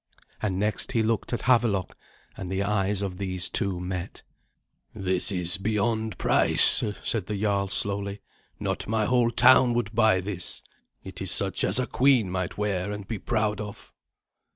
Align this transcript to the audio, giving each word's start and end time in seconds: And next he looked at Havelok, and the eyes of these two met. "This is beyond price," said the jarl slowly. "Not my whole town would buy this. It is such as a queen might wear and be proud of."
And 0.41 0.57
next 0.57 0.93
he 0.93 1.03
looked 1.03 1.31
at 1.31 1.43
Havelok, 1.43 1.95
and 2.35 2.49
the 2.49 2.63
eyes 2.63 3.03
of 3.03 3.19
these 3.19 3.47
two 3.49 3.79
met. 3.79 4.23
"This 4.95 5.31
is 5.31 5.59
beyond 5.59 6.17
price," 6.17 6.83
said 7.03 7.27
the 7.27 7.39
jarl 7.39 7.67
slowly. 7.67 8.19
"Not 8.59 8.87
my 8.87 9.05
whole 9.05 9.29
town 9.29 9.75
would 9.75 9.93
buy 9.93 10.19
this. 10.19 10.63
It 11.03 11.21
is 11.21 11.29
such 11.31 11.63
as 11.63 11.77
a 11.77 11.85
queen 11.85 12.31
might 12.31 12.57
wear 12.57 12.91
and 12.91 13.07
be 13.07 13.19
proud 13.19 13.61
of." 13.61 13.93